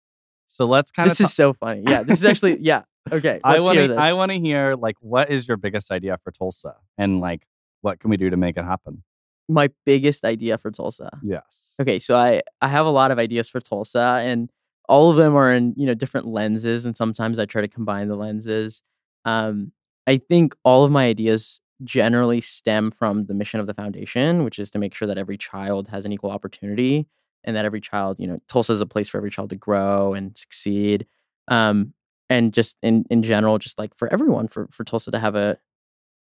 [0.51, 1.85] so let's kind of This is so funny.
[1.87, 2.81] Yeah, this is actually, yeah.
[3.09, 3.39] Okay.
[3.41, 3.95] I want to.
[3.95, 7.47] I want to hear like what is your biggest idea for Tulsa, and like
[7.79, 9.01] what can we do to make it happen?
[9.47, 11.09] My biggest idea for Tulsa.
[11.23, 11.77] Yes.
[11.79, 14.51] Okay, so I I have a lot of ideas for Tulsa, and
[14.89, 18.09] all of them are in you know different lenses, and sometimes I try to combine
[18.09, 18.83] the lenses.
[19.23, 19.71] Um,
[20.05, 24.59] I think all of my ideas generally stem from the mission of the foundation, which
[24.59, 27.07] is to make sure that every child has an equal opportunity,
[27.43, 30.13] and that every child, you know, Tulsa is a place for every child to grow
[30.13, 31.07] and succeed.
[31.47, 31.93] Um,
[32.29, 35.57] and just in in general, just like for everyone, for for Tulsa to have a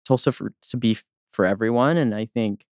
[0.04, 0.96] Tulsa for to be
[1.28, 2.66] for everyone, and I think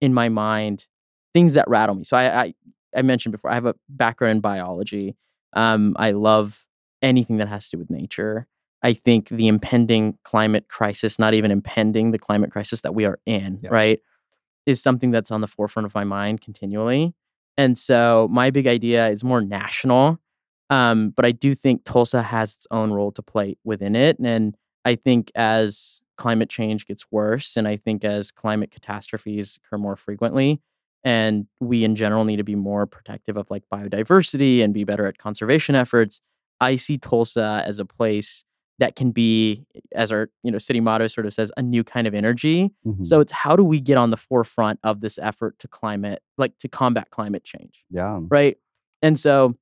[0.00, 0.86] in my mind
[1.34, 2.04] things that rattle me.
[2.04, 2.54] So I, I
[2.96, 5.16] I mentioned before I have a background in biology.
[5.54, 6.66] Um, I love
[7.02, 8.46] anything that has to do with nature.
[8.82, 13.18] I think the impending climate crisis, not even impending, the climate crisis that we are
[13.26, 13.70] in, Yeah.
[13.70, 14.00] right,
[14.66, 17.14] is something that's on the forefront of my mind continually.
[17.56, 20.18] And so my big idea is more national.
[20.70, 24.18] Um, but I do think Tulsa has its own role to play within it.
[24.20, 29.78] And I think as climate change gets worse, and I think as climate catastrophes occur
[29.78, 30.60] more frequently,
[31.02, 35.06] and we in general need to be more protective of like biodiversity and be better
[35.06, 36.20] at conservation efforts,
[36.60, 38.44] I see Tulsa as a place
[38.80, 39.64] that can be,
[39.94, 42.70] as our you know city motto sort of says, a new kind of energy.
[42.84, 43.06] Mhm.
[43.06, 46.58] So it's how do we get on the forefront of this effort to climate, like
[46.58, 48.18] to combat climate change yeah.
[48.28, 48.56] right?
[49.02, 49.56] And so,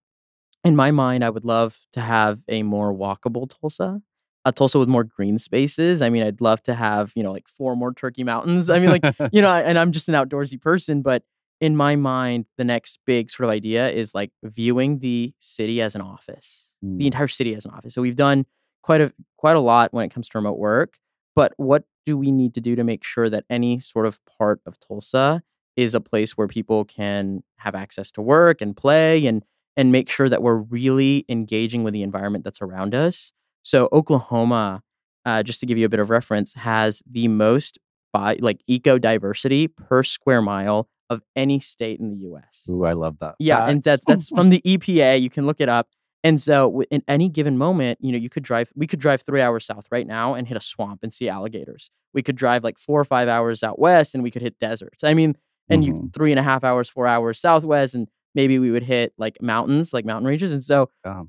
[0.64, 4.00] in my mind, I would love to have a more walkable Tulsa,
[4.44, 6.00] a Tulsa with more green spaces.
[6.02, 8.70] I mean, I'd love to have you know like four more Turkey Mountains.
[8.74, 11.22] I mean, like you know, and I'm just an outdoorsy person, but
[11.61, 15.94] in my mind, the next big sort of idea is like viewing the city as
[15.96, 16.98] an office, Mm.
[16.98, 17.92] the entire city as an office.
[17.92, 18.46] So we've done
[18.82, 20.98] quite a quite a lot when it comes to remote work,
[21.36, 24.60] but what do we need to do to make sure that any sort of part
[24.66, 25.42] of Tulsa
[25.76, 29.44] is a place where people can have access to work and play and
[29.76, 33.30] and make sure that we're really engaging with the environment that's around us.
[33.62, 34.82] So Oklahoma,
[35.24, 37.78] uh, just to give you a bit of reference, has the most
[38.12, 42.66] bi- like eco diversity per square mile of any state in the U.S.
[42.68, 43.36] Ooh, I love that.
[43.38, 45.20] Yeah, and that's that's from the EPA.
[45.20, 45.88] You can look it up.
[46.24, 48.72] And so, in any given moment, you know, you could drive.
[48.74, 51.90] We could drive three hours south right now and hit a swamp and see alligators.
[52.12, 55.04] We could drive like four or five hours out west and we could hit deserts.
[55.04, 55.37] I mean,
[55.70, 56.12] and you Mhm.
[56.14, 59.92] three and a half hours, four hours southwest, and maybe we would hit like mountains,
[59.92, 60.52] like mountain ranges.
[60.52, 61.22] And so, Yeah.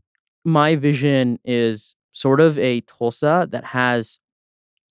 [0.44, 4.18] my vision is sort of a Tulsa that has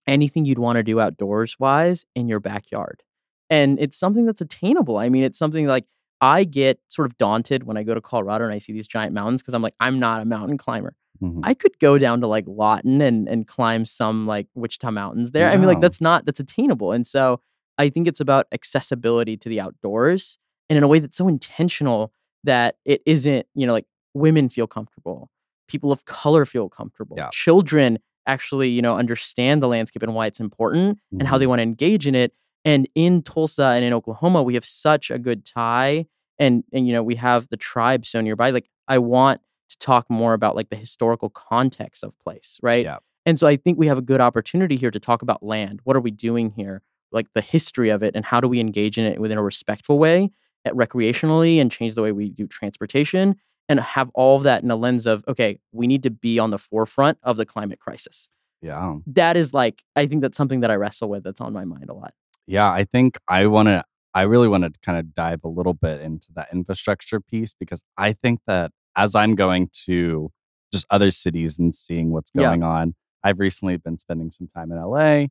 [0.07, 3.03] anything you'd want to do outdoors wise in your backyard.
[3.51, 4.97] And it's something that's attainable.
[4.99, 5.87] I mean, it's something like
[6.21, 9.13] I get sort of daunted when I go to Colorado and I see these giant
[9.15, 10.95] mountains because I'm like, I'm not a mountain climber.
[11.23, 11.41] Mhm.
[11.43, 15.51] I could go down to like Lawton and and climb some like Wichita Mountains there.
[15.51, 16.93] I mean, like that's not that's attainable.
[16.93, 17.41] And so
[17.77, 22.13] I think it's about accessibility to the outdoors and in a way that's so intentional
[22.45, 25.31] that it isn't, you know, like women feel comfortable,
[25.69, 27.29] people of color feel comfortable, Yeah.
[27.33, 31.59] children actually, you know, understand the landscape and why it's important and how they want
[31.61, 32.33] to engage in it.
[32.65, 36.07] And in Tulsa and in Oklahoma, we have such a good tie
[36.39, 38.51] and and you know, we have the tribe so nearby.
[38.51, 39.41] Like I want
[39.71, 42.85] to talk more about like the historical context of place, right?
[42.85, 42.99] Yeah.
[43.27, 45.81] And so I think we have a good opportunity here to talk about land.
[45.85, 46.83] What are we doing here?
[47.13, 49.99] Like the history of it and how do we engage in it within a respectful
[49.99, 50.31] way,
[50.65, 53.37] at recreationally and change the way we do transportation
[53.69, 56.51] and have all of that in a lens of okay, we need to be on
[56.51, 58.29] the forefront of the climate crisis.
[58.63, 58.97] Yeah.
[59.07, 61.91] That is like I think that's something that I wrestle with that's on my mind
[61.91, 62.15] a lot.
[62.49, 63.85] Yeah, I think I want to,
[64.15, 67.83] I really want to kind of dive a little bit into that infrastructure piece because
[67.97, 70.31] I think that as I'm going to
[70.73, 72.45] just other cities and seeing what's Yeah.
[72.45, 75.27] going on, I've recently been spending some time in LA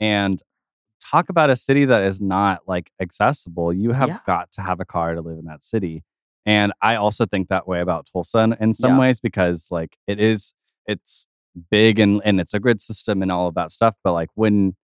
[0.00, 0.42] and
[1.00, 3.72] talk about a city that is not like accessible.
[3.72, 4.18] You have Yeah.
[4.26, 6.02] got to have a car to live in that city.
[6.44, 8.98] And I also think that way about Tulsa in, in some Yeah.
[9.00, 10.52] ways because like it is,
[10.86, 11.26] it's
[11.70, 13.94] big and, and it's a grid system and all of that stuff.
[14.02, 14.74] But like when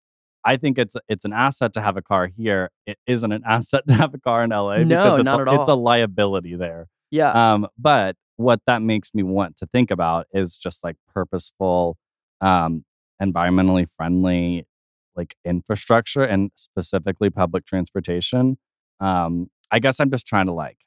[0.44, 2.70] I think it's it's an asset to have a car here.
[2.86, 5.50] It isn't an asset to have a car in LA because No, it's, not a,
[5.50, 6.88] at it's a liability there.
[7.10, 7.30] Yeah.
[7.30, 11.96] Um, but what that makes me want to think about is just like purposeful,
[12.40, 12.84] um,
[13.22, 14.66] environmentally friendly,
[15.14, 18.58] like infrastructure and specifically public transportation.
[19.00, 20.78] Um, I guess I'm just trying to like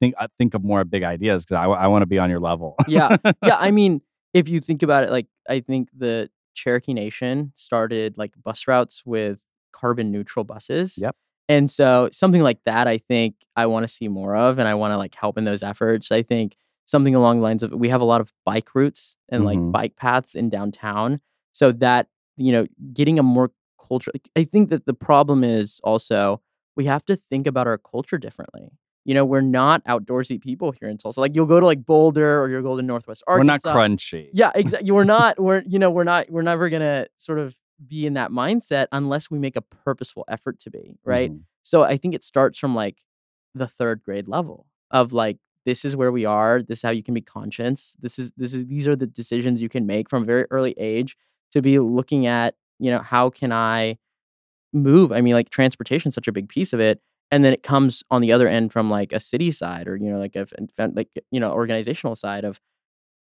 [0.00, 2.76] think I think of more big ideas because I, want to be on your level.
[2.86, 4.00] yeah yeah i mean
[4.34, 9.02] if you think about it like i think the cherokee nation started like bus routes
[9.06, 9.42] with
[9.72, 11.14] carbon neutral buses Yep.
[11.48, 14.74] and so something like that i think i want to see more of and i
[14.74, 17.88] want to like help in those efforts i think something along the lines of we
[17.90, 19.72] have a lot of bike routes and like Mhm.
[19.72, 21.20] bike paths in downtown
[21.52, 23.50] so that you know getting a more
[23.88, 26.40] culture i think that the problem is also
[26.76, 28.66] we have to think about our culture differently
[29.08, 31.18] you know, we're not outdoorsy people here in Tulsa.
[31.18, 33.70] Like you'll go to like Boulder or you'll go to Northwest Arkansas.
[33.70, 34.28] We're not crunchy.
[34.34, 34.90] Yeah, exactly.
[34.90, 35.40] We're not.
[35.42, 36.28] We're you know we're not.
[36.28, 37.54] We're never gonna sort of
[37.86, 41.32] be in that mindset unless we make a purposeful effort to be right.
[41.32, 41.44] Mhm.
[41.62, 42.98] So I think it starts from like
[43.54, 46.62] the third grade level of like this is where we are.
[46.62, 47.96] This is how you can be conscious.
[47.98, 50.74] This is this is these are the decisions you can make from a very early
[50.76, 51.16] age
[51.52, 53.96] to be looking at you know how can I
[54.74, 55.12] move.
[55.12, 57.00] I mean like transportation is such a big piece of it.
[57.30, 60.10] And then it comes on the other end from like a city side or you
[60.10, 60.46] know like a
[60.94, 62.60] like you know organizational side of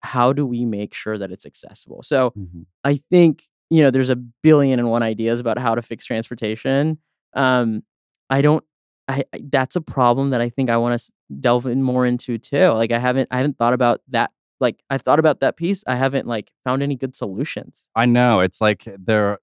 [0.02, 2.04] how do we make sure that it's accessible.
[2.04, 2.66] So Mhm.
[2.84, 7.00] I think you know there's a billion and one ideas about how to fix transportation.
[7.34, 7.84] Um,
[8.30, 8.64] I don't.
[9.10, 12.38] I, I that's a problem that I think I want to delve in more into
[12.38, 12.68] too.
[12.70, 14.32] Like I haven't I haven't thought about that.
[14.60, 15.84] Like I've thought about that piece.
[15.88, 17.88] I haven't like found any good solutions.
[17.96, 18.40] I know.
[18.40, 19.40] It's like there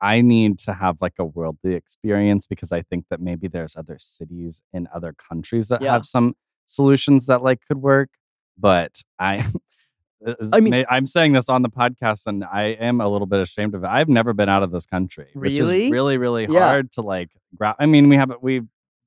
[0.00, 3.96] I need to have like a worldly experience because I think that maybe there's other
[3.98, 5.92] cities in other countries that Yeah.
[5.92, 6.34] have some
[6.66, 8.10] solutions that like could work.
[8.58, 9.38] But I,
[10.26, 13.40] uh, I mean, I'm saying this on the podcast and I am a little bit
[13.40, 13.86] ashamed of it.
[13.88, 16.60] I've never been out of this country, which is really, really Yeah.
[16.68, 17.76] hard to like grab.
[17.78, 18.66] I mean, we have we've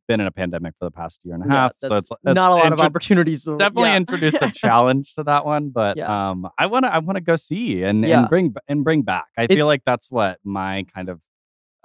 [0.10, 1.72] been in a pandemic for the past year and a Yeah, half.
[1.82, 3.44] so it's, it's not a lot of opportunities.
[3.46, 3.98] to- definitely yeah.
[4.04, 6.30] introduced a challenge to that one but Yeah.
[6.32, 8.20] um i want to i want to go see and, Yeah.
[8.22, 11.18] and bring and bring back i It's- feel like that's what my kind of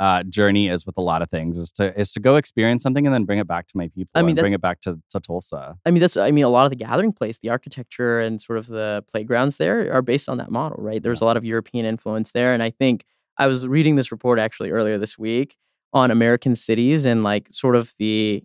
[0.01, 3.07] uh journey is with a lot of things is to is to go experience something
[3.07, 4.91] and then bring it back to my people I mean, and bring it back to,
[5.13, 8.19] to tulsa I mean, that's I mean, a lot of the gathering place, the architecture
[8.21, 11.01] and sort of the playgrounds there are based on that model, right?
[11.03, 13.05] There's a lot of European influence there, and I think
[13.39, 15.57] I was reading this report actually earlier this week
[15.95, 18.43] on American cities and like sort of the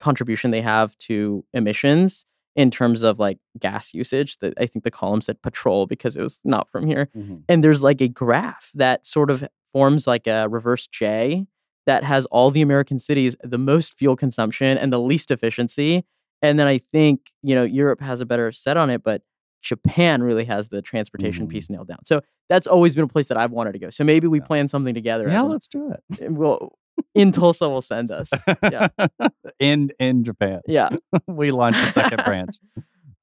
[0.00, 4.38] contribution they have to emissions in terms of like gas usage.
[4.38, 7.36] That I think the column said patrol because it was not from here, mm-hmm.
[7.48, 11.46] and there's like a graph that sort of forms like a reverse J
[11.86, 16.04] that has all the American cities the most fuel consumption and the least efficiency.
[16.42, 19.22] And then I think, you know, Europe has a better set on it, but
[19.66, 21.50] Japan really has the transportation Mhm.
[21.50, 21.98] piece nailed down.
[22.04, 23.90] So that's always been a place that I've wanted to go.
[23.90, 24.44] So maybe we Yeah.
[24.44, 25.26] plan something together.
[25.28, 25.50] yeah Evan.
[25.50, 26.72] let's do it And we'll
[27.14, 28.30] in Tulsa will send us.
[28.62, 28.88] Yeah.
[29.58, 30.90] in in japan Yeah.
[31.26, 32.56] we launched a second branch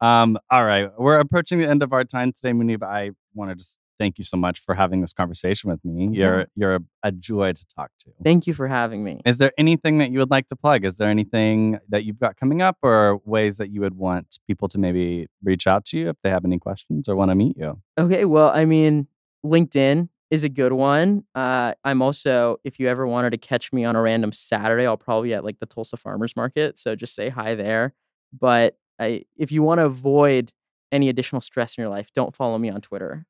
[0.01, 3.55] um all right we're approaching the end of our time today munib i want to
[3.55, 7.11] just thank you so much for having this conversation with me you're you're a, a
[7.11, 9.21] joy to talk to Thank you for having me.
[9.25, 10.85] Is there anything that you would like to plug?
[10.85, 14.67] Is there anything that you've got coming up or ways that you would want people
[14.69, 17.57] to maybe reach out to you if they have any questions or want to meet
[17.57, 17.81] you?
[17.97, 19.07] Okay, well, I mean,
[19.45, 21.23] LinkedIn is a good one.
[21.35, 24.97] Uh, I'm also, if you ever wanted to catch me on a random Saturday, I'll
[24.97, 26.79] probably be at like the Tulsa Farmers Market.
[26.79, 27.93] So just say hi there.
[28.37, 30.51] But I, if you want to avoid
[30.91, 33.25] any additional stress in your life, don't follow me on Twitter.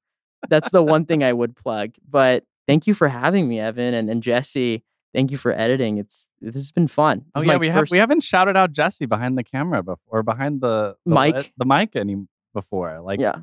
[0.50, 1.92] That's the one thing I would plug.
[2.10, 4.84] But thank you for having me, Evan and, and Jesse.
[5.14, 5.98] Thank you for editing.
[5.98, 7.26] It's this has been fun.
[7.36, 10.24] This Oh yeah, we have we haven't shouted out Jesse behind the camera before, or
[10.24, 11.54] behind the, the Mic.
[11.58, 13.00] the mic any before.
[13.02, 13.36] Like yeah.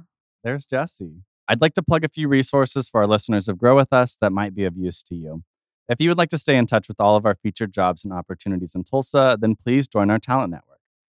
[0.42, 1.22] there's Jesse.
[1.46, 4.30] I'd like to plug a few resources for our listeners of Grow With Us that
[4.30, 5.42] might be of use to you.
[5.88, 8.12] If you would like to stay in touch with all of our featured jobs and
[8.12, 10.69] opportunities in Tulsa, then please join our talent network.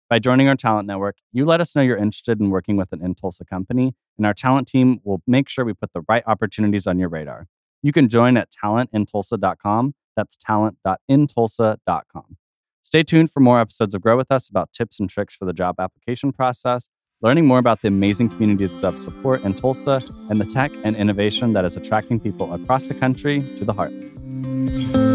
[0.07, 3.03] By joining our talent network, you let us know you're interested in working with an
[3.03, 6.85] in Tulsa company, and our talent team will make sure we put the right opportunities
[6.85, 7.47] on your radar.
[7.81, 9.95] You can join at talentintulsa.com.
[10.15, 12.37] That's talent.intulsa.com.
[12.83, 15.53] Stay tuned for more episodes of Grow With Us about tips and tricks for the
[15.53, 16.87] job application process,
[17.21, 21.53] learning more about the amazing communities of support in Tulsa, and the tech and innovation
[21.53, 25.14] that is attracting people across the country to the Heartland.